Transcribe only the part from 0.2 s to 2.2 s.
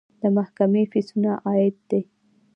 د محکمې فیسونه عاید دی